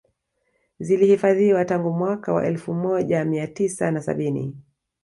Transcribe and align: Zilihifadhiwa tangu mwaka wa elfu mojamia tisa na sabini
Zilihifadhiwa 0.79 1.65
tangu 1.65 1.91
mwaka 1.93 2.33
wa 2.33 2.45
elfu 2.45 2.73
mojamia 2.73 3.47
tisa 3.47 3.91
na 3.91 4.01
sabini 4.01 4.57